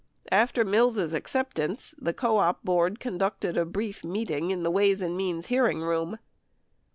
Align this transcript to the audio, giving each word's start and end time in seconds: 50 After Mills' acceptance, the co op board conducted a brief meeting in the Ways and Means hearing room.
50 0.23 0.29
After 0.31 0.65
Mills' 0.65 1.13
acceptance, 1.13 1.93
the 1.99 2.11
co 2.11 2.39
op 2.39 2.63
board 2.63 2.99
conducted 2.99 3.55
a 3.55 3.65
brief 3.65 4.03
meeting 4.03 4.49
in 4.49 4.63
the 4.63 4.71
Ways 4.71 4.99
and 4.99 5.15
Means 5.15 5.45
hearing 5.45 5.81
room. 5.81 6.17